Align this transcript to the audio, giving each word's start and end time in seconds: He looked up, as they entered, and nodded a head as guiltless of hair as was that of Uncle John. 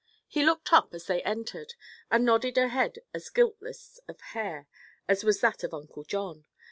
He 0.27 0.43
looked 0.43 0.73
up, 0.73 0.95
as 0.95 1.05
they 1.05 1.21
entered, 1.21 1.75
and 2.09 2.25
nodded 2.25 2.57
a 2.57 2.69
head 2.69 3.03
as 3.13 3.29
guiltless 3.29 3.99
of 4.07 4.19
hair 4.19 4.67
as 5.07 5.23
was 5.23 5.41
that 5.41 5.63
of 5.63 5.75
Uncle 5.75 6.03
John. 6.05 6.45